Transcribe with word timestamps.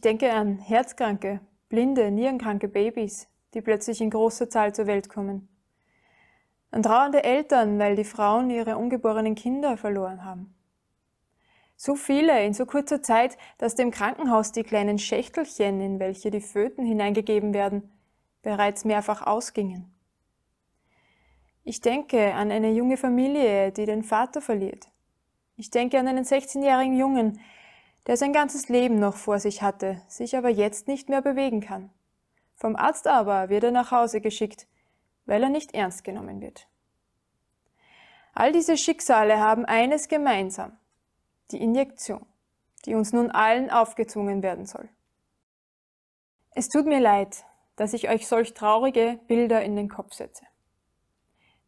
Ich 0.00 0.02
denke 0.02 0.32
an 0.32 0.56
herzkranke, 0.60 1.40
blinde, 1.68 2.10
nierenkranke 2.10 2.68
Babys, 2.68 3.28
die 3.52 3.60
plötzlich 3.60 4.00
in 4.00 4.08
großer 4.08 4.48
Zahl 4.48 4.74
zur 4.74 4.86
Welt 4.86 5.10
kommen. 5.10 5.46
An 6.70 6.82
trauernde 6.82 7.22
Eltern, 7.22 7.78
weil 7.78 7.96
die 7.96 8.04
Frauen 8.04 8.48
ihre 8.48 8.78
ungeborenen 8.78 9.34
Kinder 9.34 9.76
verloren 9.76 10.24
haben. 10.24 10.54
So 11.76 11.96
viele 11.96 12.42
in 12.46 12.54
so 12.54 12.64
kurzer 12.64 13.02
Zeit, 13.02 13.36
dass 13.58 13.74
dem 13.74 13.90
Krankenhaus 13.90 14.52
die 14.52 14.62
kleinen 14.62 14.98
Schächtelchen, 14.98 15.82
in 15.82 15.98
welche 16.00 16.30
die 16.30 16.40
Föten 16.40 16.82
hineingegeben 16.82 17.52
werden, 17.52 17.92
bereits 18.40 18.86
mehrfach 18.86 19.26
ausgingen. 19.26 19.94
Ich 21.62 21.82
denke 21.82 22.32
an 22.32 22.50
eine 22.50 22.72
junge 22.72 22.96
Familie, 22.96 23.70
die 23.70 23.84
den 23.84 24.02
Vater 24.02 24.40
verliert. 24.40 24.88
Ich 25.58 25.70
denke 25.70 25.98
an 25.98 26.08
einen 26.08 26.24
16-jährigen 26.24 26.96
Jungen, 26.96 27.38
der 28.10 28.16
sein 28.16 28.32
ganzes 28.32 28.68
Leben 28.68 28.98
noch 28.98 29.14
vor 29.14 29.38
sich 29.38 29.62
hatte, 29.62 30.02
sich 30.08 30.36
aber 30.36 30.48
jetzt 30.48 30.88
nicht 30.88 31.08
mehr 31.08 31.22
bewegen 31.22 31.60
kann. 31.60 31.90
Vom 32.56 32.74
Arzt 32.74 33.06
aber 33.06 33.50
wird 33.50 33.62
er 33.62 33.70
nach 33.70 33.92
Hause 33.92 34.20
geschickt, 34.20 34.66
weil 35.26 35.44
er 35.44 35.48
nicht 35.48 35.74
ernst 35.74 36.02
genommen 36.02 36.40
wird. 36.40 36.66
All 38.34 38.50
diese 38.50 38.76
Schicksale 38.76 39.38
haben 39.38 39.64
eines 39.64 40.08
gemeinsam 40.08 40.76
die 41.52 41.62
Injektion, 41.62 42.26
die 42.84 42.96
uns 42.96 43.12
nun 43.12 43.30
allen 43.30 43.70
aufgezwungen 43.70 44.42
werden 44.42 44.66
soll. 44.66 44.88
Es 46.50 46.68
tut 46.68 46.86
mir 46.86 46.98
leid, 46.98 47.44
dass 47.76 47.92
ich 47.92 48.08
euch 48.08 48.26
solch 48.26 48.54
traurige 48.54 49.20
Bilder 49.28 49.62
in 49.62 49.76
den 49.76 49.88
Kopf 49.88 50.14
setze. 50.14 50.46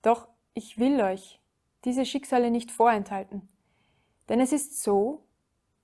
Doch 0.03 0.27
ich 0.55 0.77
will 0.77 1.01
euch 1.03 1.41
diese 1.85 2.05
Schicksale 2.05 2.51
nicht 2.51 2.73
vorenthalten, 2.73 3.48
denn 4.29 4.41
es 4.41 4.51
ist 4.51 4.83
so, 4.83 5.23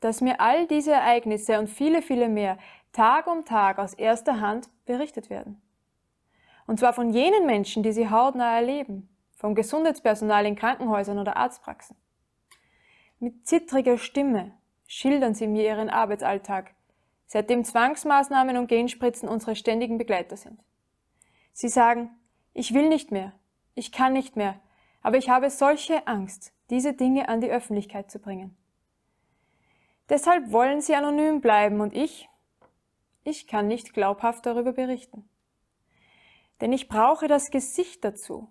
dass 0.01 0.21
mir 0.21 0.41
all 0.41 0.67
diese 0.67 0.93
Ereignisse 0.93 1.59
und 1.59 1.69
viele, 1.69 2.03
viele 2.03 2.29
mehr 2.29 2.59
Tag 2.93 3.27
um 3.27 3.45
Tag 3.45 3.79
aus 3.79 3.95
erster 3.95 4.41
Hand 4.41 4.69
berichtet 4.87 5.31
werden. 5.31 5.61
Und 6.67 6.79
zwar 6.79 6.93
von 6.93 7.11
jenen 7.11 7.47
Menschen, 7.47 7.83
die 7.83 7.93
sie 7.93 8.11
hautnah 8.11 8.57
erleben, 8.57 9.09
vom 9.35 9.55
Gesundheitspersonal 9.55 10.47
in 10.47 10.57
Krankenhäusern 10.57 11.19
oder 11.19 11.37
Arztpraxen. 11.37 11.97
Mit 13.21 13.47
zittriger 13.47 13.99
Stimme 13.99 14.53
schildern 14.87 15.35
sie 15.35 15.47
mir 15.47 15.65
ihren 15.65 15.91
Arbeitsalltag, 15.91 16.75
seitdem 17.27 17.65
Zwangsmaßnahmen 17.65 18.57
und 18.57 18.69
Genspritzen 18.69 19.29
unsere 19.29 19.57
ständigen 19.57 19.99
Begleiter 19.99 20.37
sind. 20.37 20.61
Sie 21.53 21.69
sagen, 21.69 22.11
ich 22.53 22.75
will 22.75 22.89
nicht 22.89 23.13
mehr, 23.13 23.33
ich 23.75 23.93
kann 23.93 24.13
nicht 24.13 24.37
mehr, 24.37 24.61
aber 25.03 25.17
ich 25.17 25.31
habe 25.31 25.51
solche 25.51 26.07
Angst, 26.07 26.53
diese 26.71 26.93
Dinge 26.93 27.29
an 27.29 27.41
die 27.41 27.51
Öffentlichkeit 27.51 28.11
zu 28.11 28.19
bringen. 28.19 28.57
Deshalb 30.09 30.53
wollen 30.53 30.81
sie 30.81 30.95
anonym 30.95 31.41
bleiben 31.41 31.81
und 31.81 31.95
ich, 31.95 32.29
ich 33.25 33.47
kann 33.47 33.69
nicht 33.69 33.93
glaubhaft 33.93 34.47
darüber 34.47 34.73
berichten. 34.73 35.29
Denn 36.61 36.73
ich 36.73 36.89
brauche 36.89 37.29
das 37.29 37.51
Gesicht 37.51 38.05
dazu, 38.05 38.49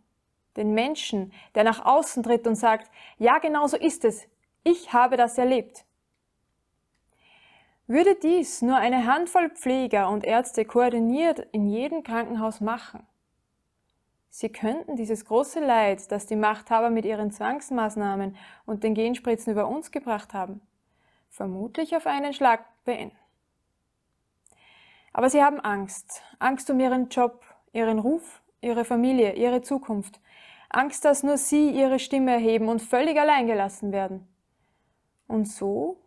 den 0.55 0.73
Menschen, 0.73 1.33
der 1.55 1.63
nach 1.63 1.83
außen 1.83 2.23
tritt 2.23 2.47
und 2.47 2.55
sagt, 2.55 2.91
ja 3.17 3.39
genau 3.39 3.67
so 3.67 3.77
ist 3.77 4.05
es, 4.05 4.27
ich 4.63 4.93
habe 4.93 5.17
das 5.17 5.37
erlebt. 5.37 5.85
Würde 7.87 8.15
dies 8.15 8.61
nur 8.61 8.75
eine 8.75 9.05
Handvoll 9.05 9.49
Pfleger 9.49 10.09
und 10.09 10.25
Ärzte 10.25 10.65
koordiniert 10.65 11.47
in 11.53 11.67
jedem 11.67 12.03
Krankenhaus 12.03 12.59
machen, 12.59 13.07
sie 14.29 14.49
könnten 14.49 14.97
dieses 14.97 15.25
große 15.25 15.59
Leid, 15.59 16.11
das 16.11 16.27
die 16.27 16.35
Machthaber 16.35 16.89
mit 16.89 17.05
ihren 17.05 17.31
Zwangsmaßnahmen 17.31 18.35
und 18.65 18.83
den 18.83 18.93
Genspritzen 18.93 19.53
über 19.53 19.67
uns 19.67 19.91
gebracht 19.91 20.33
haben, 20.33 20.61
vermutlich 21.37 21.95
auf 21.95 22.07
einen 22.07 22.33
Schlag 22.33 22.65
beenden. 22.83 23.15
Aber 25.13 25.29
sie 25.29 25.43
haben 25.43 25.59
Angst. 25.59 26.23
Angst 26.39 26.69
um 26.69 26.79
ihren 26.79 27.09
Job, 27.09 27.45
ihren 27.71 27.99
Ruf, 27.99 28.41
ihre 28.59 28.83
Familie, 28.83 29.33
ihre 29.33 29.61
Zukunft. 29.61 30.19
Angst, 30.69 31.05
dass 31.05 31.23
nur 31.23 31.37
sie 31.37 31.69
ihre 31.69 31.99
Stimme 31.99 32.33
erheben 32.33 32.67
und 32.67 32.81
völlig 32.81 33.19
allein 33.19 33.47
gelassen 33.47 33.91
werden. 33.91 34.27
Und 35.27 35.47
so 35.47 36.01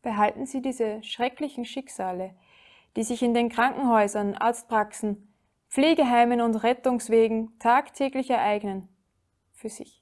behalten 0.00 0.46
sie 0.46 0.62
diese 0.62 1.02
schrecklichen 1.02 1.64
Schicksale, 1.64 2.34
die 2.96 3.02
sich 3.02 3.22
in 3.22 3.34
den 3.34 3.48
Krankenhäusern, 3.48 4.34
Arztpraxen, 4.34 5.32
Pflegeheimen 5.68 6.40
und 6.40 6.56
Rettungswegen 6.56 7.58
tagtäglich 7.58 8.30
ereignen, 8.30 8.88
für 9.52 9.68
sich. 9.68 10.01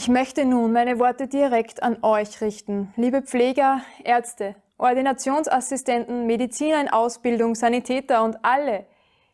Ich 0.00 0.08
möchte 0.08 0.46
nun 0.46 0.72
meine 0.72 0.98
Worte 0.98 1.28
direkt 1.28 1.82
an 1.82 2.02
euch 2.02 2.40
richten, 2.40 2.90
liebe 2.96 3.20
Pfleger, 3.20 3.82
Ärzte, 4.02 4.54
Ordinationsassistenten, 4.78 6.26
Mediziner 6.26 6.80
in 6.80 6.88
Ausbildung, 6.88 7.54
Sanitäter 7.54 8.24
und 8.24 8.42
alle, 8.42 8.86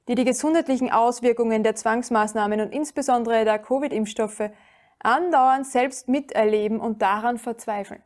die 0.08 0.16
die 0.16 0.24
gesundheitlichen 0.24 0.90
Auswirkungen 0.90 1.62
der 1.62 1.76
Zwangsmaßnahmen 1.76 2.60
und 2.60 2.74
insbesondere 2.74 3.44
der 3.44 3.60
Covid-Impfstoffe 3.60 4.50
andauernd 4.98 5.68
selbst 5.68 6.08
miterleben 6.08 6.80
und 6.80 7.00
daran 7.00 7.38
verzweifeln. 7.38 8.02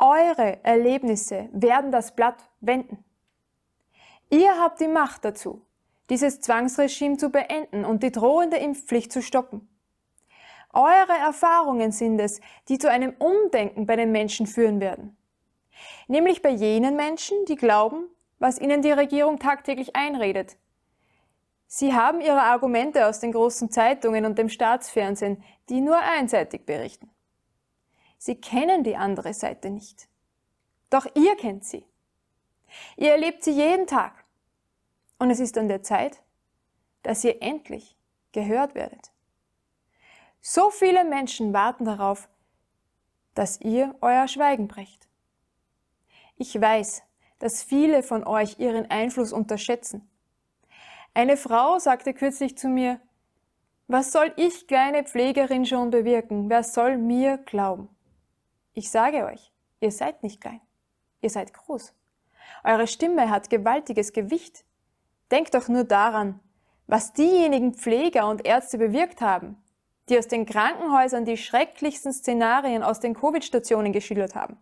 Eure 0.00 0.58
Erlebnisse 0.64 1.50
werden 1.52 1.92
das 1.92 2.16
Blatt 2.16 2.48
wenden. 2.60 3.04
Ihr 4.28 4.60
habt 4.60 4.80
die 4.80 4.88
Macht 4.88 5.24
dazu, 5.24 5.64
dieses 6.08 6.40
Zwangsregime 6.40 7.16
zu 7.16 7.30
beenden 7.30 7.84
und 7.84 8.02
die 8.02 8.10
drohende 8.10 8.56
Impfpflicht 8.56 9.12
zu 9.12 9.22
stoppen. 9.22 9.69
Eure 10.72 11.16
Erfahrungen 11.18 11.92
sind 11.92 12.20
es, 12.20 12.40
die 12.68 12.78
zu 12.78 12.90
einem 12.90 13.14
Umdenken 13.18 13.86
bei 13.86 13.96
den 13.96 14.12
Menschen 14.12 14.46
führen 14.46 14.80
werden. 14.80 15.16
Nämlich 16.06 16.42
bei 16.42 16.50
jenen 16.50 16.96
Menschen, 16.96 17.36
die 17.46 17.56
glauben, 17.56 18.04
was 18.38 18.60
ihnen 18.60 18.82
die 18.82 18.92
Regierung 18.92 19.38
tagtäglich 19.38 19.96
einredet, 19.96 20.56
Sie 21.72 21.94
haben 21.94 22.20
Ihre 22.20 22.42
Argumente 22.42 23.06
aus 23.06 23.20
den 23.20 23.30
großen 23.30 23.70
Zeitungen 23.70 24.24
und 24.24 24.36
dem 24.36 24.48
Staatsfernsehen, 24.48 25.40
die 25.68 25.80
nur 25.80 25.98
einseitig 25.98 26.66
berichten. 26.66 27.08
Sie 28.18 28.34
kennen 28.34 28.82
die 28.82 28.96
andere 28.96 29.32
Seite 29.32 29.70
nicht. 29.70 30.08
Doch 30.90 31.06
ihr 31.14 31.36
kennt 31.36 31.64
sie. 31.64 31.86
Ihr 32.96 33.12
erlebt 33.12 33.44
sie 33.44 33.52
jeden 33.52 33.86
Tag. 33.86 34.24
Und 35.20 35.30
es 35.30 35.38
ist 35.38 35.56
an 35.56 35.68
der 35.68 35.84
Zeit, 35.84 36.20
dass 37.04 37.22
ihr 37.22 37.40
endlich 37.40 37.96
gehört 38.32 38.74
werdet. 38.74 39.09
So 40.40 40.70
viele 40.70 41.04
Menschen 41.04 41.52
warten 41.52 41.84
darauf, 41.84 42.28
dass 43.34 43.60
ihr 43.60 43.94
euer 44.00 44.28
Schweigen 44.28 44.68
brecht. 44.68 45.08
Ich 46.36 46.58
weiß, 46.58 47.02
dass 47.38 47.62
viele 47.62 48.02
von 48.02 48.24
euch 48.26 48.58
ihren 48.58 48.90
Einfluss 48.90 49.32
unterschätzen 49.32 50.10
eine 51.12 51.36
Frau 51.36 51.78
sagte 51.78 52.14
kürzlich 52.14 52.56
zu 52.56 52.68
mir, 52.68 53.00
was 53.88 54.12
soll 54.12 54.32
ich, 54.36 54.68
kleine 54.68 55.02
Pflegerin, 55.02 55.66
schon 55.66 55.90
bewirken? 55.90 56.48
Wer 56.48 56.62
soll 56.62 56.96
mir 56.98 57.38
glauben? 57.38 57.88
Ich 58.74 58.90
sage 58.90 59.24
euch, 59.24 59.52
ihr 59.80 59.90
seid 59.90 60.22
nicht 60.22 60.40
klein. 60.40 60.60
Ihr 61.20 61.30
seid 61.30 61.52
groß. 61.52 61.92
Eure 62.62 62.86
Stimme 62.86 63.28
hat 63.28 63.50
gewaltiges 63.50 64.12
Gewicht. 64.12 64.64
Denkt 65.32 65.54
doch 65.54 65.66
nur 65.68 65.82
daran, 65.82 66.38
was 66.86 67.12
diejenigen 67.12 67.74
Pfleger 67.74 68.28
und 68.28 68.46
Ärzte 68.46 68.78
bewirkt 68.78 69.20
haben, 69.20 69.60
die 70.10 70.18
aus 70.18 70.28
den 70.28 70.44
Krankenhäusern 70.44 71.24
die 71.24 71.36
schrecklichsten 71.36 72.12
Szenarien 72.12 72.82
aus 72.82 73.00
den 73.00 73.14
Covid-Stationen 73.14 73.92
geschildert 73.92 74.34
haben. 74.34 74.58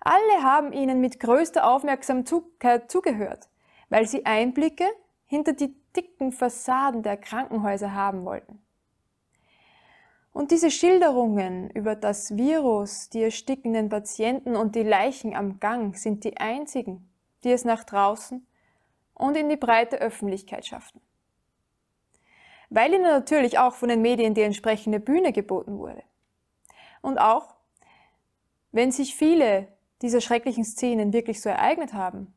Alle 0.00 0.42
haben 0.42 0.72
ihnen 0.72 1.00
mit 1.00 1.20
größter 1.20 1.70
Aufmerksamkeit 1.70 2.90
zugehört, 2.90 3.48
weil 3.90 4.08
sie 4.08 4.24
Einblicke 4.24 4.86
hinter 5.26 5.52
die 5.52 5.74
dicken 5.94 6.32
Fassaden 6.32 7.02
der 7.02 7.18
Krankenhäuser 7.18 7.92
haben 7.92 8.24
wollten. 8.24 8.62
Und 10.32 10.52
diese 10.52 10.70
Schilderungen 10.70 11.70
über 11.70 11.96
das 11.96 12.36
Virus, 12.36 13.10
die 13.10 13.22
erstickenden 13.22 13.88
Patienten 13.88 14.56
und 14.56 14.74
die 14.74 14.84
Leichen 14.84 15.34
am 15.36 15.60
Gang 15.60 15.96
sind 15.96 16.24
die 16.24 16.36
einzigen, 16.38 17.10
die 17.44 17.50
es 17.50 17.64
nach 17.64 17.84
draußen 17.84 18.46
und 19.14 19.36
in 19.36 19.48
die 19.48 19.56
breite 19.56 19.96
Öffentlichkeit 19.96 20.64
schafften. 20.64 21.00
Weil 22.70 22.94
ihnen 22.94 23.02
natürlich 23.02 23.58
auch 23.58 23.74
von 23.74 23.88
den 23.88 24.00
Medien 24.00 24.34
die 24.34 24.42
entsprechende 24.42 25.00
Bühne 25.00 25.32
geboten 25.32 25.78
wurde. 25.78 26.02
Und 27.02 27.18
auch, 27.18 27.54
wenn 28.72 28.92
sich 28.92 29.14
viele 29.14 29.68
dieser 30.02 30.20
schrecklichen 30.20 30.64
Szenen 30.64 31.12
wirklich 31.12 31.40
so 31.40 31.48
ereignet 31.48 31.92
haben, 31.92 32.32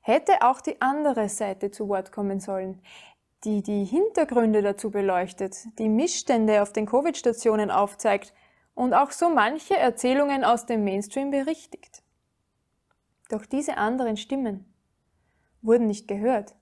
hätte 0.00 0.42
auch 0.42 0.60
die 0.60 0.80
andere 0.80 1.28
Seite 1.28 1.70
zu 1.70 1.88
Wort 1.88 2.12
kommen 2.12 2.40
sollen, 2.40 2.82
die 3.44 3.62
die 3.62 3.84
Hintergründe 3.84 4.62
dazu 4.62 4.90
beleuchtet, 4.90 5.56
die 5.78 5.88
Missstände 5.88 6.62
auf 6.62 6.72
den 6.72 6.86
Covid-Stationen 6.86 7.70
aufzeigt 7.70 8.34
und 8.74 8.94
auch 8.94 9.12
so 9.12 9.30
manche 9.30 9.76
Erzählungen 9.76 10.44
aus 10.44 10.66
dem 10.66 10.82
Mainstream 10.84 11.30
berichtigt. 11.30 12.02
Doch 13.28 13.46
diese 13.46 13.76
anderen 13.76 14.16
Stimmen 14.16 14.72
wurden 15.62 15.86
nicht 15.86 16.08
gehört, 16.08 16.56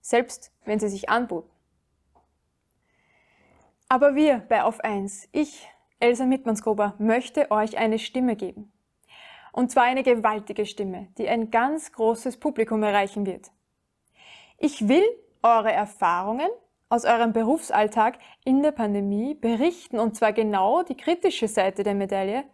selbst 0.00 0.52
wenn 0.64 0.78
sie 0.78 0.88
sich 0.88 1.08
anboten. 1.08 1.51
Aber 3.92 4.14
wir 4.14 4.38
bei 4.48 4.62
Auf 4.62 4.80
1, 4.80 5.28
ich, 5.32 5.68
Elsa 6.00 6.24
Mittmannsgruber, 6.24 6.94
möchte 6.96 7.50
euch 7.50 7.76
eine 7.76 7.98
Stimme 7.98 8.36
geben. 8.36 8.72
Und 9.52 9.70
zwar 9.70 9.82
eine 9.82 10.02
gewaltige 10.02 10.64
Stimme, 10.64 11.08
die 11.18 11.28
ein 11.28 11.50
ganz 11.50 11.92
großes 11.92 12.38
Publikum 12.38 12.82
erreichen 12.82 13.26
wird. 13.26 13.50
Ich 14.56 14.88
will 14.88 15.04
eure 15.42 15.70
Erfahrungen 15.70 16.48
aus 16.88 17.04
eurem 17.04 17.34
Berufsalltag 17.34 18.18
in 18.46 18.62
der 18.62 18.72
Pandemie 18.72 19.34
berichten 19.34 19.98
und 19.98 20.16
zwar 20.16 20.32
genau 20.32 20.82
die 20.82 20.96
kritische 20.96 21.46
Seite 21.46 21.82
der 21.82 21.94
Medaille, 21.94 22.44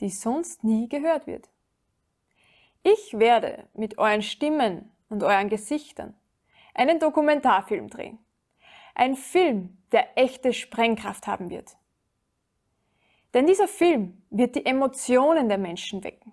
die 0.00 0.08
sonst 0.08 0.64
nie 0.64 0.88
gehört 0.88 1.26
wird. 1.26 1.50
Ich 2.82 3.18
werde 3.18 3.68
mit 3.74 3.98
euren 3.98 4.22
Stimmen 4.22 4.90
und 5.10 5.24
euren 5.24 5.50
Gesichtern 5.50 6.14
einen 6.72 6.98
Dokumentarfilm 6.98 7.90
drehen. 7.90 8.18
Ein 8.94 9.14
Film, 9.14 9.76
der 9.92 10.18
echte 10.18 10.52
Sprengkraft 10.52 11.26
haben 11.26 11.50
wird. 11.50 11.76
Denn 13.34 13.46
dieser 13.46 13.68
Film 13.68 14.22
wird 14.30 14.56
die 14.56 14.66
Emotionen 14.66 15.48
der 15.48 15.58
Menschen 15.58 16.02
wecken. 16.02 16.32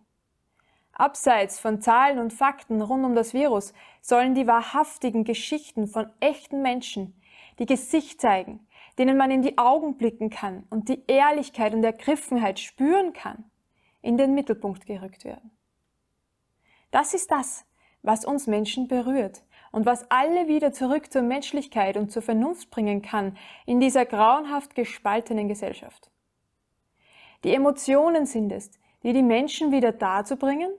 Abseits 0.94 1.60
von 1.60 1.80
Zahlen 1.80 2.18
und 2.18 2.34
Fakten 2.34 2.82
rund 2.82 3.06
um 3.06 3.14
das 3.14 3.34
Virus 3.34 3.74
sollen 4.02 4.34
die 4.34 4.48
wahrhaftigen 4.48 5.24
Geschichten 5.24 5.88
von 5.88 6.10
echten 6.20 6.64
Menschen 6.64 7.14
die 7.60 7.68
Gesicht 7.68 8.20
zeigen, 8.20 8.68
denen 8.98 9.16
man 9.16 9.30
in 9.30 9.44
die 9.44 9.60
Augen 9.60 9.98
blicken 9.98 10.32
kann 10.32 10.66
und 10.70 10.90
die 10.90 11.04
Ehrlichkeit 11.08 11.74
und 11.74 11.84
Ergriffenheit 11.84 12.60
spüren 12.60 13.14
kann, 13.14 13.46
in 14.02 14.18
den 14.18 14.34
Mittelpunkt 14.34 14.88
gerückt 14.88 15.24
werden. 15.24 15.52
Das 16.90 17.14
ist 17.14 17.30
das, 17.30 17.66
was 18.02 18.26
uns 18.26 18.48
Menschen 18.48 18.88
berührt 18.88 19.44
und 19.72 19.86
was 19.86 20.10
alle 20.10 20.48
wieder 20.48 20.72
zurück 20.72 21.12
zur 21.12 21.22
Menschlichkeit 21.22 21.98
und 21.98 22.12
zur 22.12 22.22
Vernunft 22.22 22.70
bringen 22.70 23.02
kann 23.02 23.38
in 23.66 23.80
dieser 23.80 24.06
grauenhaft 24.06 24.76
gespaltenen 24.76 25.48
Gesellschaft. 25.48 26.10
Die 27.44 27.54
Emotionen 27.54 28.26
sind 28.26 28.52
es, 28.52 28.72
die 29.04 29.14
die 29.14 29.24
Menschen 29.24 29.72
wieder 29.72 29.92
dazu 29.92 30.38
bringen, 30.38 30.72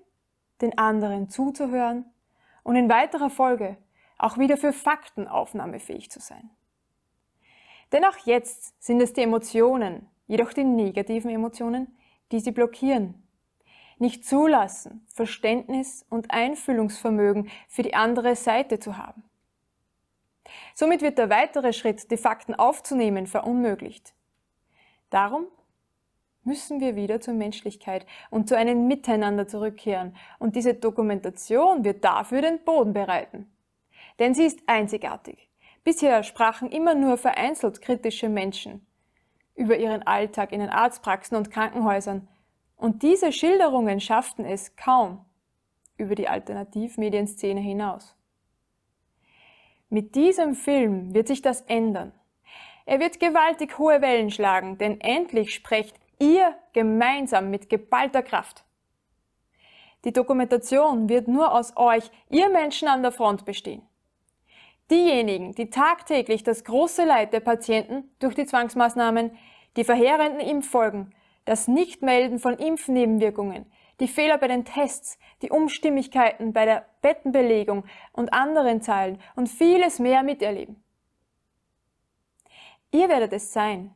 den 0.61 0.77
anderen 0.77 1.29
zuzuhören 1.29 2.05
und 2.63 2.77
in 2.77 2.89
weiterer 2.89 3.31
Folge 3.31 3.77
auch 4.19 4.39
wieder 4.39 4.57
für 4.57 4.73
Fakten 4.73 5.29
aufnahmefähig 5.29 6.11
zu 6.11 6.21
sein. 6.21 6.51
Denn 7.93 8.05
auch 8.05 8.19
jetzt 8.25 8.83
sind 8.85 9.01
es 9.01 9.13
die 9.13 9.23
Emotionen, 9.23 10.09
jedoch 10.27 10.53
die 10.53 10.65
negativen 10.65 11.31
Emotionen, 11.31 11.97
die 12.33 12.41
sie 12.41 12.51
blockieren. 12.51 13.23
Nicht 13.99 14.25
zulassen, 14.25 15.07
Verständnis 15.13 16.07
und 16.09 16.31
Einfühlungsvermögen 16.31 17.51
für 17.69 17.83
die 17.83 17.95
andere 17.95 18.37
Seite 18.37 18.79
zu 18.79 18.97
haben. 18.97 19.25
Somit 20.75 21.03
wird 21.03 21.19
der 21.19 21.31
weitere 21.31 21.73
Schritt, 21.73 22.11
die 22.11 22.17
Fakten 22.17 22.55
aufzunehmen, 22.55 23.27
verunmöglicht. 23.27 24.15
Darum 25.11 25.47
müssen 26.45 26.81
wir 26.81 26.97
wieder 26.97 27.21
zur 27.21 27.35
Menschlichkeit 27.35 28.07
und 28.31 28.49
zu 28.49 28.57
einem 28.57 28.87
Miteinander 28.87 29.47
zurückkehren 29.47 30.17
und 30.39 30.57
diese 30.57 30.75
Dokumentation 30.75 31.85
wird 31.85 32.05
dafür 32.05 32.41
den 32.41 32.65
Boden 32.65 32.93
bereiten. 32.93 33.51
Denn 34.19 34.35
sie 34.35 34.45
ist 34.45 34.61
einzigartig. 34.67 35.49
Bisher 35.85 36.23
sprachen 36.23 36.71
immer 36.71 36.95
nur 36.95 37.19
vereinzelt 37.19 37.81
kritische 37.81 38.29
Menschen 38.29 38.87
über 39.55 39.77
ihren 39.77 40.03
Alltag 40.07 40.53
in 40.53 40.61
den 40.61 40.71
Arztpraxen 40.71 41.37
und 41.37 41.51
Krankenhäusern. 41.51 42.29
Und 42.79 43.03
diese 43.03 43.33
Schilderungen 43.33 44.01
schafften 44.01 44.45
es 44.45 44.77
kaum 44.77 45.25
über 45.99 46.15
die 46.15 46.29
Alternativmedienszene 46.29 47.61
hinaus. 47.61 48.17
Mit 49.91 50.15
diesem 50.15 50.55
Film 50.55 51.13
wird 51.13 51.27
sich 51.27 51.43
das 51.43 51.63
ändern. 51.63 52.13
Er 52.87 53.01
wird 53.01 53.21
gewaltig 53.21 53.79
hohe 53.79 54.01
Wellen 54.01 54.31
schlagen, 54.31 54.79
denn 54.79 55.01
endlich 55.01 55.53
sprecht 55.53 55.97
ihr 56.21 56.55
gemeinsam 56.73 57.51
mit 57.51 57.69
geballter 57.69 58.23
Kraft. 58.23 58.65
Die 60.05 60.13
Dokumentation 60.13 61.09
wird 61.09 61.27
nur 61.27 61.53
aus 61.53 61.77
euch, 61.77 62.11
ihr 62.31 62.49
Menschen 62.49 62.87
an 62.87 63.03
der 63.03 63.13
Front 63.13 63.45
bestehen. 63.45 63.83
Diejenigen, 64.89 65.53
die 65.53 65.69
tagtäglich 65.69 66.45
das 66.45 66.65
große 66.65 67.05
Leid 67.05 67.33
der 67.33 67.41
Patienten 67.41 68.09
durch 68.21 68.37
die 68.37 68.47
Zwangsmaßnahmen, 68.47 69.37
die 69.77 69.85
verheerenden 69.85 70.41
Impffolgen, 70.41 71.13
das 71.49 71.67
Nichtmelden 71.67 72.39
von 72.39 72.55
Impfnebenwirkungen, 72.59 73.67
die 74.01 74.09
Fehler 74.09 74.39
bei 74.39 74.49
den 74.49 74.65
Tests, 74.65 75.19
die 75.43 75.51
Umstimmigkeiten 75.51 76.53
bei 76.53 76.65
der 76.65 76.87
Bettenbelegung 77.01 77.85
und 78.13 78.33
anderen 78.33 78.83
Zahlen 78.83 79.19
und 79.35 79.49
vieles 79.49 79.99
mehr 79.99 80.23
miterleben. 80.23 80.83
Ihr 82.91 83.09
werdet 83.09 83.33
es 83.33 83.53
sein, 83.53 83.95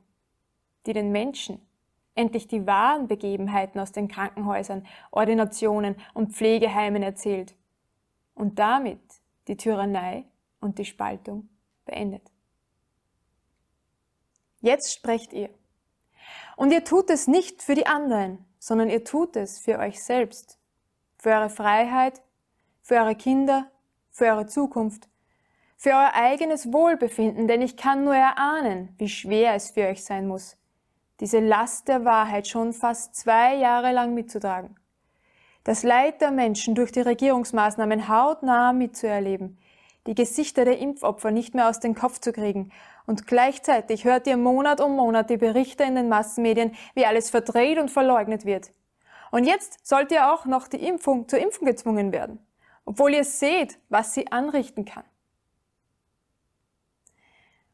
die 0.86 0.92
den 0.92 1.12
Menschen 1.12 1.60
endlich 2.14 2.48
die 2.48 2.66
wahren 2.66 3.08
Begebenheiten 3.08 3.80
aus 3.80 3.92
den 3.92 4.08
Krankenhäusern, 4.08 4.86
Ordinationen 5.10 5.96
und 6.14 6.32
Pflegeheimen 6.32 7.02
erzählt 7.02 7.54
und 8.34 8.58
damit 8.58 9.00
die 9.48 9.56
Tyrannei 9.56 10.24
und 10.60 10.78
die 10.78 10.84
Spaltung 10.84 11.48
beendet. 11.84 12.30
Jetzt 14.60 14.94
sprecht 14.94 15.32
ihr. 15.32 15.50
Und 16.56 16.72
ihr 16.72 16.84
tut 16.84 17.10
es 17.10 17.26
nicht 17.26 17.62
für 17.62 17.74
die 17.74 17.86
anderen, 17.86 18.44
sondern 18.58 18.88
ihr 18.88 19.04
tut 19.04 19.36
es 19.36 19.58
für 19.58 19.78
euch 19.78 20.02
selbst, 20.02 20.58
für 21.18 21.30
eure 21.30 21.50
Freiheit, 21.50 22.22
für 22.82 22.96
eure 22.96 23.14
Kinder, 23.14 23.70
für 24.10 24.26
eure 24.26 24.46
Zukunft, 24.46 25.08
für 25.76 25.90
euer 25.90 26.12
eigenes 26.14 26.72
Wohlbefinden, 26.72 27.48
denn 27.48 27.62
ich 27.62 27.76
kann 27.76 28.04
nur 28.04 28.14
erahnen, 28.14 28.94
wie 28.98 29.08
schwer 29.08 29.54
es 29.54 29.70
für 29.70 29.88
euch 29.88 30.04
sein 30.04 30.28
muss, 30.28 30.56
diese 31.18 31.40
Last 31.40 31.88
der 31.88 32.04
Wahrheit 32.04 32.46
schon 32.46 32.72
fast 32.72 33.16
zwei 33.16 33.56
Jahre 33.56 33.92
lang 33.92 34.14
mitzutragen. 34.14 34.76
Das 35.64 35.82
Leid 35.82 36.20
der 36.20 36.32
Menschen 36.32 36.74
durch 36.74 36.92
die 36.92 37.00
Regierungsmaßnahmen 37.00 38.08
hautnah 38.08 38.72
mitzuerleben, 38.72 39.58
die 40.06 40.14
Gesichter 40.14 40.64
der 40.64 40.78
Impfopfer 40.78 41.30
nicht 41.30 41.54
mehr 41.54 41.68
aus 41.68 41.80
dem 41.80 41.94
Kopf 41.94 42.18
zu 42.18 42.32
kriegen. 42.32 42.72
Und 43.06 43.26
gleichzeitig 43.26 44.04
hört 44.04 44.26
ihr 44.26 44.36
Monat 44.36 44.80
um 44.80 44.96
Monat 44.96 45.30
die 45.30 45.36
Berichte 45.36 45.84
in 45.84 45.94
den 45.94 46.08
Massenmedien, 46.08 46.74
wie 46.94 47.06
alles 47.06 47.30
verdreht 47.30 47.78
und 47.78 47.90
verleugnet 47.90 48.44
wird. 48.44 48.72
Und 49.30 49.44
jetzt 49.44 49.86
sollt 49.86 50.12
ihr 50.12 50.32
auch 50.32 50.44
noch 50.44 50.68
die 50.68 50.84
Impfung 50.86 51.28
zur 51.28 51.38
Impfung 51.38 51.66
gezwungen 51.66 52.12
werden, 52.12 52.38
obwohl 52.84 53.14
ihr 53.14 53.24
seht, 53.24 53.78
was 53.88 54.12
sie 54.14 54.30
anrichten 54.30 54.84
kann. 54.84 55.04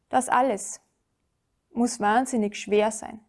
Das 0.09 0.29
alles 0.29 0.81
muss 1.71 1.99
wahnsinnig 1.99 2.55
schwer 2.55 2.91
sein. 2.91 3.19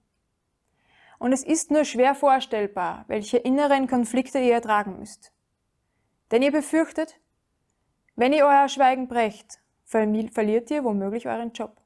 Und 1.19 1.33
es 1.33 1.45
ist 1.45 1.71
nur 1.71 1.85
schwer 1.85 2.15
vorstellbar, 2.15 3.05
welche 3.07 3.37
inneren 3.37 3.87
Konflikte 3.87 4.39
ihr 4.39 4.55
ertragen 4.55 4.99
müsst. 4.99 5.33
Denn 6.31 6.41
ihr 6.41 6.51
befürchtet, 6.51 7.20
wenn 8.21 8.35
ihr 8.35 8.45
euer 8.45 8.69
Schweigen 8.69 9.09
brecht, 9.09 9.61
verliert 9.87 10.71
ihr 10.71 10.85
womöglich 10.85 11.27
euren 11.27 11.53
Job. 11.53 11.81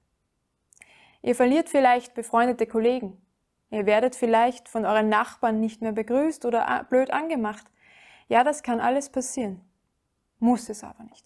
Ihr 1.22 1.36
verliert 1.36 1.68
vielleicht 1.68 2.14
befreundete 2.14 2.66
Kollegen. 2.66 3.24
Ihr 3.70 3.86
werdet 3.86 4.16
vielleicht 4.16 4.68
von 4.68 4.84
euren 4.84 5.08
Nachbarn 5.08 5.60
nicht 5.60 5.80
mehr 5.80 5.92
begrüßt 5.92 6.44
oder 6.44 6.86
blöd 6.90 7.12
angemacht. 7.12 7.64
Ja, 8.26 8.42
das 8.42 8.64
kann 8.64 8.80
alles 8.80 9.10
passieren. 9.10 9.60
Muss 10.40 10.68
es 10.68 10.82
aber 10.82 11.04
nicht. 11.04 11.24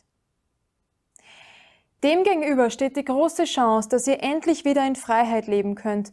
Demgegenüber 2.02 2.68
steht 2.68 2.98
die 2.98 3.04
große 3.04 3.44
Chance, 3.44 3.88
dass 3.88 4.06
ihr 4.06 4.22
endlich 4.22 4.66
wieder 4.66 4.86
in 4.86 4.94
Freiheit 4.94 5.46
leben 5.46 5.74
könnt 5.74 6.12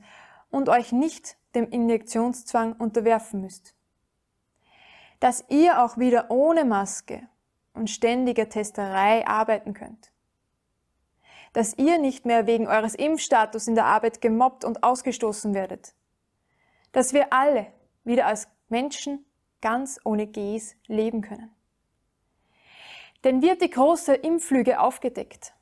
und 0.49 0.69
euch 0.69 0.93
nicht 0.93 1.35
dem 1.53 1.69
Injektionszwang 1.69 2.71
unterwerfen 2.71 3.41
müsst. 3.41 3.75
Dass 5.19 5.43
ihr 5.49 5.83
auch 5.83 5.97
wieder 5.97 6.31
ohne 6.31 6.63
Maske 6.63 7.27
und 7.75 7.89
ständiger 7.89 8.49
Testerei 8.49 9.25
arbeiten 9.27 9.73
könnt. 9.73 10.11
Dass 11.53 11.77
ihr 11.77 11.97
nicht 11.99 12.25
mehr 12.25 12.47
wegen 12.47 12.67
eures 12.67 12.95
Impfstatus 12.95 13.67
in 13.67 13.75
der 13.75 13.85
Arbeit 13.85 14.21
gemobbt 14.21 14.65
und 14.65 14.83
ausgestoßen 14.83 15.53
werdet. 15.53 15.93
Dass 16.91 17.13
wir 17.13 17.31
alle 17.31 17.67
wieder 18.03 18.27
als 18.27 18.47
Menschen 18.69 19.25
ganz 19.61 19.99
ohne 20.03 20.27
Gs 20.27 20.75
leben 20.87 21.21
können. 21.21 21.49
Denn 23.23 23.41
wird 23.41 23.61
die 23.61 23.69
große 23.69 24.13
Impflüge 24.13 24.79
aufgedeckt, 24.79 25.53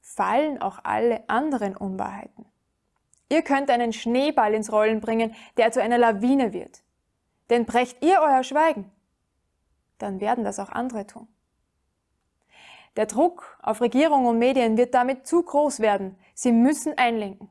fallen 0.00 0.62
auch 0.62 0.78
alle 0.82 1.28
anderen 1.28 1.76
Unwahrheiten. 1.76 2.46
Ihr 3.28 3.42
könnt 3.42 3.70
einen 3.70 3.92
Schneeball 3.92 4.54
ins 4.54 4.72
Rollen 4.72 5.00
bringen, 5.00 5.34
der 5.56 5.72
zu 5.72 5.82
einer 5.82 5.98
Lawine 5.98 6.52
wird. 6.52 6.82
Denn 7.50 7.66
brecht 7.66 8.02
ihr 8.02 8.20
euer 8.22 8.42
Schweigen, 8.42 8.90
dann 9.98 10.20
werden 10.20 10.44
das 10.44 10.58
auch 10.58 10.70
andere 10.70 11.06
tun. 11.06 11.28
Der 12.96 13.06
Druck 13.06 13.58
auf 13.62 13.80
Regierung 13.80 14.26
und 14.26 14.38
Medien 14.38 14.76
wird 14.78 14.94
damit 14.94 15.26
zu 15.26 15.42
groß 15.42 15.80
werden. 15.80 16.16
Sie 16.34 16.52
müssen 16.52 16.96
einlenken. 16.96 17.48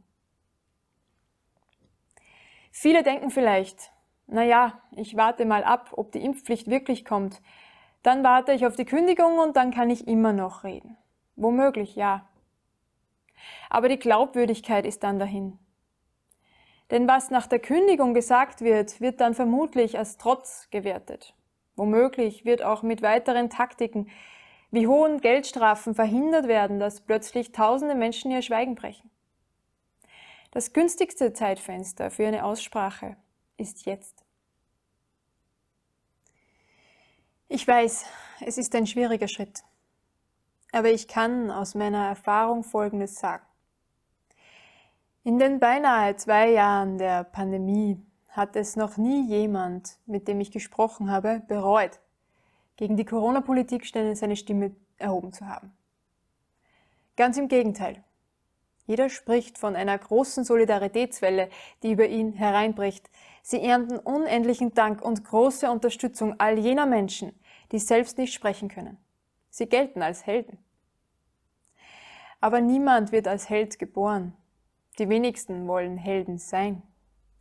Viele 2.71 3.03
denken 3.03 3.29
vielleicht, 3.29 3.91
na 4.27 4.43
ja, 4.43 4.81
ich 4.91 5.15
warte 5.15 5.45
mal 5.45 5.63
ab, 5.63 5.91
ob 5.93 6.11
die 6.11 6.23
Impfpflicht 6.23 6.67
wirklich 6.67 7.05
kommt. 7.05 7.41
Dann 8.01 8.23
warte 8.23 8.53
ich 8.53 8.65
auf 8.65 8.75
die 8.75 8.85
Kündigung 8.85 9.37
und 9.37 9.55
dann 9.55 9.71
kann 9.71 9.89
ich 9.89 10.07
immer 10.07 10.33
noch 10.33 10.63
reden. 10.63 10.97
Womöglich, 11.35 11.95
ja. 11.95 12.27
Aber 13.69 13.87
die 13.87 13.99
Glaubwürdigkeit 13.99 14.85
ist 14.85 15.03
dann 15.03 15.19
dahin. 15.19 15.59
Denn 16.91 17.07
was 17.07 17.31
nach 17.31 17.47
der 17.47 17.59
Kündigung 17.59 18.13
gesagt 18.13 18.61
wird, 18.61 19.01
wird 19.01 19.21
dann 19.21 19.33
vermutlich 19.33 19.97
als 19.97 20.17
Trotz 20.17 20.69
gewertet. 20.69 21.33
Womöglich 21.75 22.45
wird 22.45 22.61
auch 22.61 22.83
mit 22.83 23.01
weiteren 23.01 23.49
Taktiken 23.49 24.09
wie 24.75 24.87
hohen 24.87 25.21
Geldstrafen 25.21 25.95
verhindert 25.95 26.47
werden, 26.47 26.79
dass 26.79 27.01
plötzlich 27.01 27.51
tausende 27.51 27.95
Menschen 27.95 28.31
ihr 28.31 28.41
Schweigen 28.41 28.75
brechen. 28.75 29.09
Das 30.51 30.73
günstigste 30.73 31.33
Zeitfenster 31.33 32.11
für 32.11 32.27
eine 32.27 32.45
Aussprache 32.45 33.17
ist 33.57 33.85
jetzt. 33.85 34.23
Ich 37.47 37.67
weiß, 37.67 38.05
es 38.41 38.57
ist 38.57 38.75
ein 38.75 38.87
schwieriger 38.87 39.27
Schritt, 39.27 39.63
aber 40.71 40.91
ich 40.91 41.07
kann 41.07 41.51
aus 41.51 41.75
meiner 41.75 42.07
Erfahrung 42.07 42.63
Folgendes 42.63 43.15
sagen. 43.15 43.45
In 45.23 45.39
den 45.39 45.59
beinahe 45.59 46.15
zwei 46.17 46.51
Jahren 46.51 46.97
der 46.97 47.23
Pandemie 47.23 47.99
hat 48.29 48.55
es 48.55 48.75
noch 48.75 48.97
nie 48.97 49.25
jemand, 49.27 49.99
mit 50.05 50.27
dem 50.27 50.39
ich 50.41 50.51
gesprochen 50.51 51.09
habe, 51.09 51.41
bereut, 51.47 51.99
gegen 52.77 52.97
die 52.97 53.05
Corona-Politik 53.05 53.85
seine 53.85 54.35
Stimme 54.35 54.75
erhoben 54.97 55.31
zu 55.31 55.47
haben. 55.47 55.71
Ganz 57.15 57.37
im 57.37 57.47
Gegenteil. 57.47 58.03
Jeder 58.87 59.09
spricht 59.09 59.57
von 59.57 59.75
einer 59.75 59.97
großen 59.97 60.43
Solidaritätswelle, 60.43 61.49
die 61.81 61.91
über 61.91 62.07
ihn 62.07 62.33
hereinbricht. 62.33 63.09
Sie 63.41 63.61
ernten 63.61 63.97
unendlichen 63.97 64.73
Dank 64.73 65.01
und 65.01 65.23
große 65.23 65.69
Unterstützung 65.69 66.39
all 66.39 66.59
jener 66.59 66.85
Menschen, 66.85 67.33
die 67.71 67.79
selbst 67.79 68.17
nicht 68.17 68.33
sprechen 68.33 68.69
können. 68.69 68.97
Sie 69.49 69.67
gelten 69.67 70.01
als 70.01 70.25
Helden. 70.25 70.59
Aber 72.41 72.61
niemand 72.61 73.11
wird 73.11 73.27
als 73.27 73.49
Held 73.49 73.79
geboren. 73.79 74.33
Die 74.99 75.09
wenigsten 75.09 75.67
wollen 75.67 75.97
Helden 75.97 76.37
sein. 76.37 76.83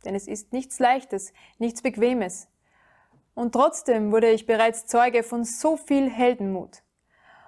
Denn 0.03 0.15
es 0.15 0.27
ist 0.27 0.51
nichts 0.51 0.79
Leichtes, 0.79 1.31
nichts 1.57 1.81
Bequemes. 1.81 2.47
Und 3.35 3.51
trotzdem 3.51 4.11
wurde 4.11 4.31
ich 4.31 4.47
bereits 4.47 4.87
Zeuge 4.87 5.21
von 5.21 5.43
so 5.43 5.77
viel 5.77 6.09
Heldenmut. 6.09 6.81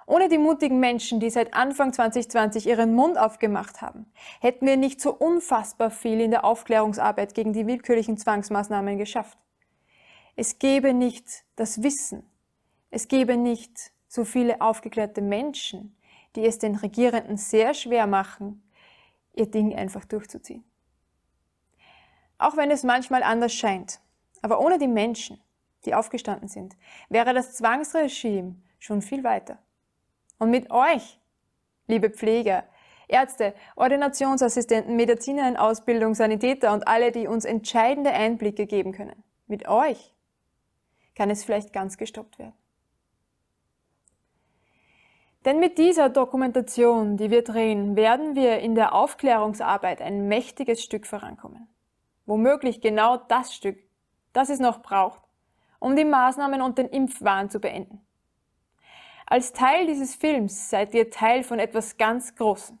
Ohne 0.06 0.28
die 0.28 0.38
mutigen 0.38 0.80
Menschen, 0.80 1.18
die 1.18 1.28
seit 1.28 1.52
Anfang 1.54 1.92
2020 1.92 2.66
ihren 2.66 2.94
Mund 2.94 3.18
aufgemacht 3.18 3.82
haben, 3.82 4.10
hätten 4.40 4.66
wir 4.66 4.76
nicht 4.76 5.00
so 5.00 5.12
unfassbar 5.12 5.90
viel 5.90 6.20
in 6.20 6.30
der 6.30 6.44
Aufklärungsarbeit 6.44 7.34
gegen 7.34 7.52
die 7.52 7.66
willkürlichen 7.66 8.16
Zwangsmaßnahmen 8.16 8.96
geschafft. 8.96 9.38
Es 10.36 10.58
gäbe 10.58 10.94
nicht 10.94 11.44
das 11.56 11.82
Wissen, 11.82 12.24
es 12.90 13.08
gäbe 13.08 13.36
nicht 13.36 13.92
so 14.06 14.24
viele 14.24 14.60
aufgeklärte 14.60 15.20
Menschen, 15.20 15.96
die 16.36 16.46
es 16.46 16.58
den 16.58 16.76
Regierenden 16.76 17.36
sehr 17.36 17.74
schwer 17.74 18.06
machen, 18.06 18.62
ihr 19.34 19.50
Ding 19.50 19.74
einfach 19.74 20.04
durchzuziehen. 20.04 20.64
Auch 22.38 22.56
wenn 22.56 22.70
es 22.70 22.82
manchmal 22.82 23.22
anders 23.22 23.52
scheint, 23.52 24.00
aber 24.42 24.60
ohne 24.60 24.78
die 24.78 24.88
Menschen, 24.88 25.38
die 25.88 25.94
aufgestanden 25.94 26.48
sind, 26.48 26.76
wäre 27.08 27.32
das 27.32 27.54
Zwangsregime 27.54 28.56
schon 28.78 29.00
viel 29.02 29.24
weiter. 29.24 29.58
Und 30.38 30.50
mit 30.50 30.70
euch, 30.70 31.18
liebe 31.86 32.10
Pfleger, 32.10 32.64
Ärzte, 33.08 33.54
Ordinationsassistenten, 33.74 34.94
Mediziner 34.94 35.48
in 35.48 35.56
Ausbildung, 35.56 36.14
Sanitäter 36.14 36.74
und 36.74 36.86
alle, 36.86 37.10
die 37.10 37.26
uns 37.26 37.46
entscheidende 37.46 38.10
Einblicke 38.10 38.66
geben 38.66 38.92
können. 38.92 39.24
Mit 39.46 39.66
euch 39.66 40.14
kann 41.14 41.30
es 41.30 41.42
vielleicht 41.42 41.72
ganz 41.72 41.96
gestoppt 41.96 42.38
werden. 42.38 42.52
Denn 45.46 45.58
mit 45.58 45.78
dieser 45.78 46.10
Dokumentation, 46.10 47.16
die 47.16 47.30
wir 47.30 47.42
drehen, 47.42 47.96
werden 47.96 48.36
wir 48.36 48.58
in 48.58 48.74
der 48.74 48.94
Aufklärungsarbeit 48.94 50.02
ein 50.02 50.28
mächtiges 50.28 50.82
Stück 50.82 51.06
vorankommen. 51.06 51.66
Womöglich 52.26 52.82
genau 52.82 53.16
das 53.16 53.54
Stück, 53.54 53.78
das 54.34 54.50
es 54.50 54.60
noch 54.60 54.82
braucht, 54.82 55.27
um 55.78 55.96
die 55.96 56.04
Maßnahmen 56.04 56.62
und 56.62 56.78
den 56.78 56.88
Impfwahn 56.88 57.50
zu 57.50 57.60
beenden. 57.60 58.00
Als 59.26 59.52
Teil 59.52 59.86
dieses 59.86 60.14
Films 60.14 60.70
seid 60.70 60.94
ihr 60.94 61.10
Teil 61.10 61.42
von 61.42 61.58
etwas 61.58 61.98
ganz 61.98 62.34
Großem. 62.34 62.78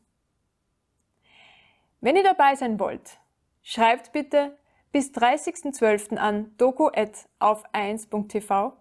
Wenn 2.00 2.16
ihr 2.16 2.22
dabei 2.22 2.54
sein 2.54 2.80
wollt, 2.80 3.18
schreibt 3.62 4.12
bitte 4.12 4.56
bis 4.92 5.10
30.12. 5.10 6.16
an 6.16 6.54
doku.auf1.tv 6.56 8.72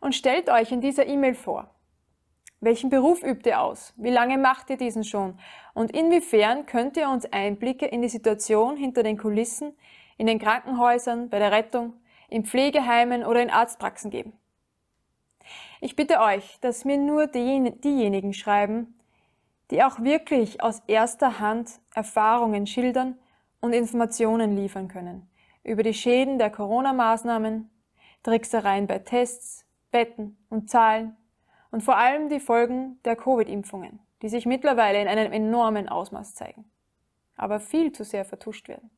und 0.00 0.14
stellt 0.14 0.48
euch 0.48 0.72
in 0.72 0.80
dieser 0.80 1.06
E-Mail 1.06 1.34
vor. 1.34 1.68
Welchen 2.60 2.88
Beruf 2.90 3.22
übt 3.22 3.48
ihr 3.48 3.60
aus? 3.60 3.94
Wie 3.96 4.10
lange 4.10 4.38
macht 4.38 4.70
ihr 4.70 4.76
diesen 4.76 5.04
schon? 5.04 5.38
Und 5.72 5.96
inwiefern 5.96 6.66
könnt 6.66 6.96
ihr 6.96 7.08
uns 7.08 7.30
Einblicke 7.32 7.86
in 7.86 8.02
die 8.02 8.08
Situation 8.08 8.76
hinter 8.76 9.02
den 9.02 9.18
Kulissen, 9.18 9.76
in 10.18 10.26
den 10.26 10.38
Krankenhäusern, 10.38 11.30
bei 11.30 11.38
der 11.38 11.52
Rettung, 11.52 11.94
in 12.30 12.44
Pflegeheimen 12.44 13.24
oder 13.24 13.42
in 13.42 13.50
Arztpraxen 13.50 14.10
geben? 14.10 14.32
Ich 15.80 15.96
bitte 15.96 16.20
euch, 16.20 16.58
dass 16.60 16.84
mir 16.84 16.98
nur 16.98 17.26
diejenigen 17.26 18.32
schreiben, 18.32 18.98
die 19.70 19.82
auch 19.82 20.00
wirklich 20.00 20.62
aus 20.62 20.82
erster 20.86 21.40
Hand 21.40 21.80
Erfahrungen 21.94 22.66
schildern 22.66 23.18
und 23.60 23.72
Informationen 23.72 24.56
liefern 24.56 24.88
können 24.88 25.30
über 25.62 25.82
die 25.82 25.94
Schäden 25.94 26.38
der 26.38 26.50
Corona-Maßnahmen, 26.50 27.70
Tricksereien 28.22 28.86
bei 28.86 28.98
Tests, 28.98 29.66
Betten 29.90 30.36
und 30.48 30.70
Zahlen 30.70 31.16
und 31.70 31.82
vor 31.82 31.96
allem 31.96 32.28
die 32.28 32.40
Folgen 32.40 32.98
der 33.04 33.16
Covid-Impfungen, 33.16 34.00
die 34.22 34.28
sich 34.28 34.46
mittlerweile 34.46 35.00
in 35.00 35.08
einem 35.08 35.32
enormen 35.32 35.88
Ausmaß 35.88 36.34
zeigen, 36.34 36.70
aber 37.36 37.60
viel 37.60 37.92
zu 37.92 38.04
sehr 38.04 38.24
vertuscht 38.24 38.68
werden. 38.68 38.90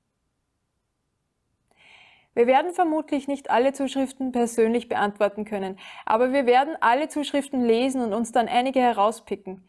Wir 2.34 2.46
werden 2.46 2.72
vermutlich 2.72 3.28
nicht 3.28 3.50
alle 3.50 3.72
Zuschriften 3.72 4.32
persönlich 4.32 4.88
beantworten 4.88 5.44
können, 5.44 5.78
aber 6.06 6.32
wir 6.32 6.46
werden 6.46 6.76
alle 6.80 7.08
Zuschriften 7.08 7.62
lesen 7.64 8.00
und 8.00 8.14
uns 8.14 8.32
dann 8.32 8.48
einige 8.48 8.80
herauspicken. 8.80 9.66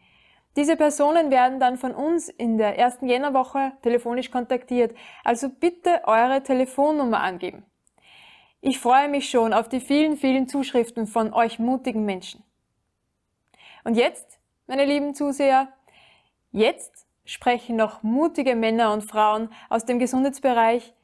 Diese 0.56 0.76
Personen 0.76 1.30
werden 1.30 1.58
dann 1.58 1.76
von 1.76 1.92
uns 1.94 2.28
in 2.28 2.58
der 2.58 2.78
ersten 2.78 3.08
Jännerwoche 3.08 3.72
telefonisch 3.82 4.30
kontaktiert, 4.30 4.96
also 5.24 5.48
bitte 5.48 6.02
eure 6.04 6.42
Telefonnummer 6.42 7.20
angeben. 7.20 7.64
Ich 8.60 8.78
freue 8.78 9.08
mich 9.08 9.28
schon 9.28 9.52
auf 9.52 9.68
die 9.68 9.80
vielen, 9.80 10.16
vielen 10.16 10.48
Zuschriften 10.48 11.06
von 11.06 11.34
euch 11.34 11.58
mutigen 11.58 12.06
Menschen. 12.06 12.42
Und 13.82 13.96
jetzt, 13.96 14.38
meine 14.66 14.86
lieben 14.86 15.14
Zuseher, 15.14 15.68
jetzt 16.50 17.06
sprechen 17.26 17.76
noch 17.76 18.02
mutige 18.02 18.54
Männer 18.54 18.92
und 18.94 19.02
Frauen 19.02 19.50
aus 19.68 19.84
dem 19.84 19.98
Gesundheitsbereich, 19.98 20.94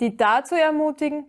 die 0.00 0.16
dazu 0.16 0.54
ermutigen, 0.54 1.24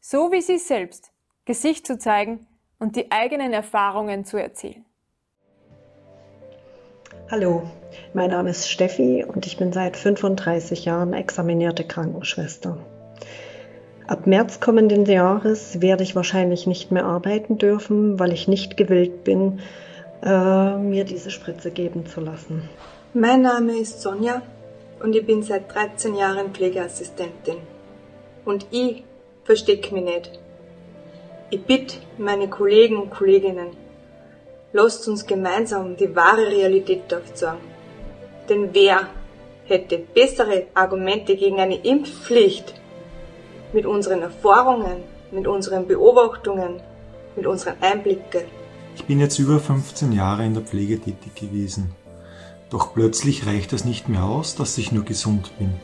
so 0.00 0.32
wie 0.32 0.40
sie 0.40 0.58
selbst, 0.58 1.12
Gesicht 1.44 1.86
zu 1.86 1.98
zeigen 1.98 2.46
und 2.78 2.96
die 2.96 3.10
eigenen 3.10 3.52
Erfahrungen 3.52 4.24
zu 4.24 4.36
erzählen. 4.36 4.84
Hallo, 7.30 7.62
mein 8.14 8.30
Name 8.30 8.50
ist 8.50 8.70
Steffi 8.70 9.24
und 9.24 9.46
ich 9.46 9.56
bin 9.56 9.72
seit 9.72 9.96
35 9.96 10.84
Jahren 10.84 11.12
examinierte 11.12 11.84
Krankenschwester. 11.84 12.78
Ab 14.06 14.26
März 14.28 14.60
kommenden 14.60 15.04
Jahres 15.04 15.80
werde 15.80 16.04
ich 16.04 16.14
wahrscheinlich 16.14 16.68
nicht 16.68 16.92
mehr 16.92 17.04
arbeiten 17.04 17.58
dürfen, 17.58 18.20
weil 18.20 18.32
ich 18.32 18.46
nicht 18.46 18.76
gewillt 18.76 19.24
bin, 19.24 19.58
äh, 20.22 20.76
mir 20.76 21.04
diese 21.04 21.32
Spritze 21.32 21.72
geben 21.72 22.06
zu 22.06 22.20
lassen. 22.20 22.68
Mein 23.12 23.42
Name 23.42 23.76
ist 23.76 24.02
Sonja 24.02 24.42
und 25.00 25.16
ich 25.16 25.26
bin 25.26 25.42
seit 25.42 25.74
13 25.74 26.14
Jahren 26.14 26.52
Pflegeassistentin. 26.52 27.56
Und 28.46 28.66
ich 28.70 29.04
versteck 29.44 29.92
mich 29.92 30.04
nicht. 30.04 30.30
Ich 31.50 31.62
bitte 31.62 31.96
meine 32.16 32.48
Kollegen 32.48 32.96
und 32.96 33.10
Kolleginnen, 33.10 33.70
lasst 34.72 35.06
uns 35.08 35.26
gemeinsam 35.26 35.96
die 35.96 36.14
wahre 36.16 36.46
Realität 36.46 37.12
aufzeigen. 37.12 37.60
Denn 38.48 38.70
wer 38.72 39.08
hätte 39.66 39.98
bessere 39.98 40.66
Argumente 40.74 41.36
gegen 41.36 41.58
eine 41.60 41.76
Impfpflicht 41.76 42.74
mit 43.72 43.84
unseren 43.84 44.22
Erfahrungen, 44.22 45.02
mit 45.32 45.46
unseren 45.46 45.86
Beobachtungen, 45.86 46.80
mit 47.34 47.46
unseren 47.46 47.74
Einblicken? 47.80 48.44
Ich 48.94 49.04
bin 49.04 49.20
jetzt 49.20 49.38
über 49.40 49.58
15 49.58 50.12
Jahre 50.12 50.46
in 50.46 50.54
der 50.54 50.62
Pflege 50.62 51.00
tätig 51.00 51.34
gewesen. 51.34 51.94
Doch 52.70 52.94
plötzlich 52.94 53.46
reicht 53.46 53.72
es 53.72 53.84
nicht 53.84 54.08
mehr 54.08 54.24
aus, 54.24 54.54
dass 54.54 54.78
ich 54.78 54.92
nur 54.92 55.04
gesund 55.04 55.50
bin. 55.58 55.74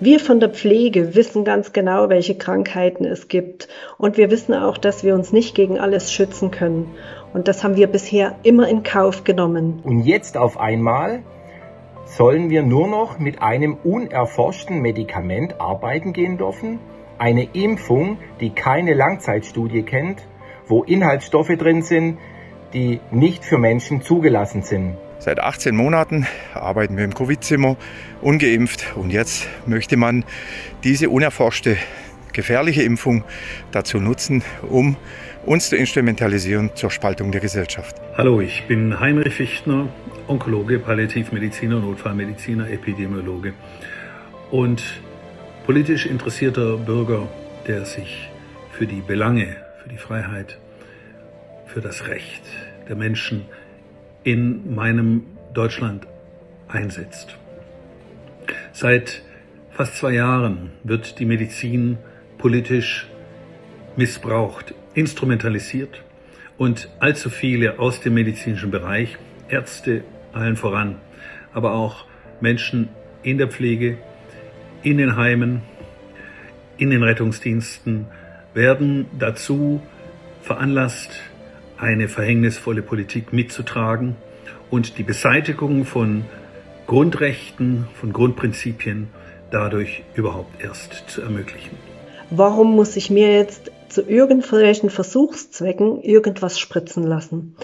Wir 0.00 0.20
von 0.20 0.38
der 0.38 0.50
Pflege 0.50 1.16
wissen 1.16 1.44
ganz 1.44 1.72
genau, 1.72 2.08
welche 2.08 2.36
Krankheiten 2.36 3.04
es 3.04 3.26
gibt. 3.26 3.66
Und 3.98 4.16
wir 4.16 4.30
wissen 4.30 4.54
auch, 4.54 4.78
dass 4.78 5.02
wir 5.02 5.12
uns 5.16 5.32
nicht 5.32 5.56
gegen 5.56 5.80
alles 5.80 6.12
schützen 6.12 6.52
können. 6.52 6.94
Und 7.34 7.48
das 7.48 7.64
haben 7.64 7.74
wir 7.74 7.88
bisher 7.88 8.36
immer 8.44 8.68
in 8.68 8.84
Kauf 8.84 9.24
genommen. 9.24 9.80
Und 9.82 10.04
jetzt 10.04 10.36
auf 10.36 10.56
einmal 10.56 11.24
sollen 12.04 12.48
wir 12.48 12.62
nur 12.62 12.86
noch 12.86 13.18
mit 13.18 13.42
einem 13.42 13.76
unerforschten 13.82 14.80
Medikament 14.80 15.60
arbeiten 15.60 16.12
gehen 16.12 16.38
dürfen? 16.38 16.78
Eine 17.18 17.48
Impfung, 17.52 18.18
die 18.40 18.50
keine 18.50 18.94
Langzeitstudie 18.94 19.82
kennt, 19.82 20.22
wo 20.68 20.84
Inhaltsstoffe 20.84 21.56
drin 21.58 21.82
sind, 21.82 22.18
die 22.72 23.00
nicht 23.10 23.44
für 23.44 23.58
Menschen 23.58 24.02
zugelassen 24.02 24.62
sind. 24.62 24.96
Seit 25.20 25.40
18 25.40 25.74
Monaten 25.74 26.26
arbeiten 26.54 26.96
wir 26.96 27.04
im 27.04 27.12
Covid-Zimmer, 27.12 27.76
ungeimpft. 28.22 28.96
Und 28.96 29.10
jetzt 29.10 29.48
möchte 29.66 29.96
man 29.96 30.24
diese 30.84 31.10
unerforschte, 31.10 31.76
gefährliche 32.32 32.82
Impfung 32.82 33.24
dazu 33.72 33.98
nutzen, 33.98 34.44
um 34.62 34.96
uns 35.44 35.70
zu 35.70 35.76
instrumentalisieren 35.76 36.70
zur 36.74 36.92
Spaltung 36.92 37.32
der 37.32 37.40
Gesellschaft. 37.40 37.96
Hallo, 38.16 38.40
ich 38.40 38.64
bin 38.68 39.00
Heinrich 39.00 39.34
Fichtner, 39.34 39.88
Onkologe, 40.28 40.78
Palliativmediziner, 40.78 41.80
Notfallmediziner, 41.80 42.70
Epidemiologe 42.70 43.54
und 44.52 44.82
politisch 45.66 46.06
interessierter 46.06 46.76
Bürger, 46.76 47.26
der 47.66 47.84
sich 47.86 48.30
für 48.70 48.86
die 48.86 49.00
Belange, 49.00 49.56
für 49.82 49.88
die 49.88 49.98
Freiheit, 49.98 50.58
für 51.66 51.80
das 51.80 52.06
Recht 52.06 52.42
der 52.88 52.94
Menschen 52.94 53.46
in 54.24 54.74
meinem 54.74 55.24
Deutschland 55.54 56.06
einsetzt. 56.68 57.36
Seit 58.72 59.22
fast 59.70 59.96
zwei 59.96 60.12
Jahren 60.12 60.70
wird 60.84 61.18
die 61.18 61.24
Medizin 61.24 61.98
politisch 62.38 63.06
missbraucht, 63.96 64.74
instrumentalisiert 64.94 66.02
und 66.56 66.88
allzu 67.00 67.30
viele 67.30 67.78
aus 67.78 68.00
dem 68.00 68.14
medizinischen 68.14 68.70
Bereich, 68.70 69.16
Ärzte 69.48 70.04
allen 70.32 70.56
voran, 70.56 70.96
aber 71.52 71.72
auch 71.72 72.04
Menschen 72.40 72.88
in 73.22 73.38
der 73.38 73.48
Pflege, 73.48 73.98
in 74.82 74.98
den 74.98 75.16
Heimen, 75.16 75.62
in 76.76 76.90
den 76.90 77.02
Rettungsdiensten 77.02 78.06
werden 78.54 79.06
dazu 79.18 79.82
veranlasst, 80.42 81.20
eine 81.78 82.08
verhängnisvolle 82.08 82.82
Politik 82.82 83.32
mitzutragen 83.32 84.16
und 84.70 84.98
die 84.98 85.02
Beseitigung 85.02 85.84
von 85.84 86.24
Grundrechten, 86.86 87.86
von 87.94 88.12
Grundprinzipien 88.12 89.08
dadurch 89.50 90.02
überhaupt 90.14 90.62
erst 90.62 91.04
zu 91.08 91.22
ermöglichen. 91.22 91.76
Warum 92.30 92.74
muss 92.74 92.96
ich 92.96 93.10
mir 93.10 93.32
jetzt 93.32 93.70
zu 93.88 94.02
irgendwelchen 94.02 94.90
Versuchszwecken 94.90 96.02
irgendwas 96.02 96.58
spritzen 96.58 97.02
lassen? 97.02 97.56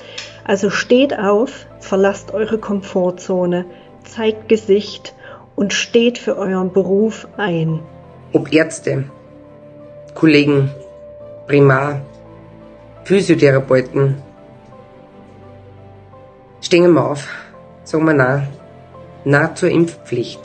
Also 0.44 0.71
steht 0.71 1.18
auf, 1.18 1.66
verlasst 1.80 2.33
eure 2.33 2.59
Komfortzone, 2.59 3.66
zeigt 4.04 4.49
Gesicht 4.49 5.14
und 5.56 5.73
steht 5.73 6.18
für 6.18 6.37
euren 6.37 6.73
Beruf 6.73 7.28
ein. 7.37 7.80
Ob 8.33 8.52
Ärzte, 8.52 9.04
Kollegen, 10.14 10.71
Primar, 11.47 12.00
Physiotherapeuten. 13.04 14.16
Stehen 16.62 16.92
wir 16.94 17.11
auf. 17.11 17.28
Sagen 17.84 18.06
wir 18.06 18.14
Nein. 18.14 18.49
Nein 19.25 19.56
zur 19.56 19.70
Impfpflicht. 19.70 20.40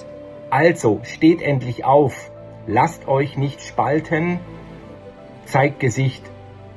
Also, 0.50 1.00
steht 1.04 1.42
endlich 1.42 1.86
auf. 1.86 2.32
Lasst 2.68 3.08
euch 3.08 3.38
nicht 3.38 3.62
spalten. 3.62 4.40
Zeigt 5.46 5.80
Gesicht. 5.80 6.24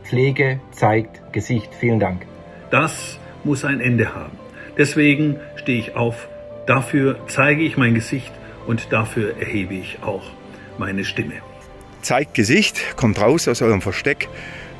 Pflege 0.05 0.61
zeigt 0.71 1.33
Gesicht. 1.33 1.75
Vielen 1.75 1.99
Dank. 1.99 2.27
Das 2.71 3.19
muss 3.43 3.65
ein 3.65 3.81
Ende 3.81 4.15
haben. 4.15 4.39
Deswegen 4.79 5.41
stehe 5.57 5.81
ich 5.81 5.97
auf. 5.97 6.29
Dafür 6.67 7.19
zeige 7.27 7.63
ich 7.63 7.77
mein 7.77 7.95
Gesicht 7.95 8.33
und 8.67 8.93
dafür 8.93 9.37
erhebe 9.41 9.75
ich 9.75 9.99
auch 10.03 10.23
meine 10.79 11.05
Stimme. 11.05 11.35
Zeigt 12.03 12.35
Gesicht, 12.35 12.97
kommt 12.97 13.21
raus 13.21 13.49
aus 13.49 13.63
eurem 13.63 13.81
Versteck 13.81 14.29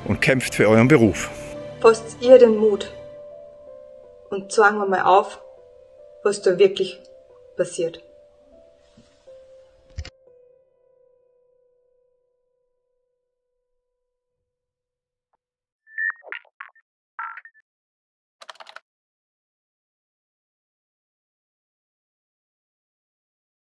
und 0.05 0.21
kämpft 0.21 0.55
für 0.55 0.69
euren 0.69 0.89
Beruf. 0.89 1.31
Fasst 1.81 2.17
ihr 2.21 2.39
den 2.39 2.57
Mut 2.57 2.93
und 4.31 4.53
sagen 4.53 4.79
wir 4.79 4.87
mal 4.87 5.03
auf, 5.03 5.41
was 6.23 6.43
da 6.43 6.59
wirklich 6.59 7.01
passiert. 7.57 8.03